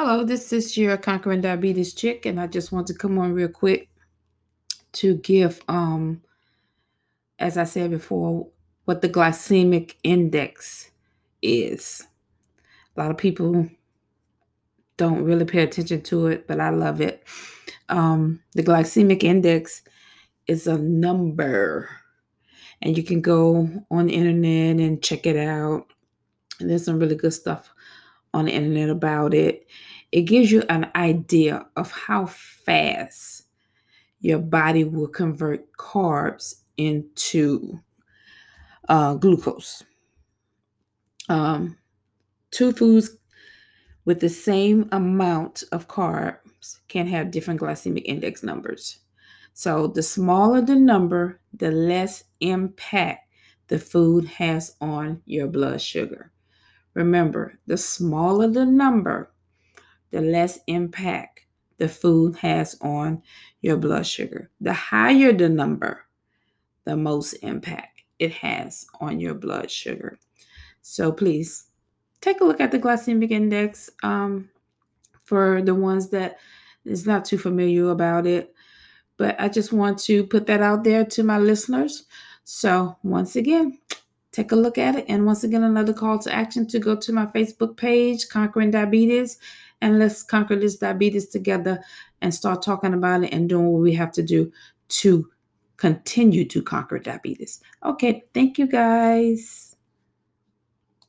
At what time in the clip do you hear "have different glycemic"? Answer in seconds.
47.06-48.02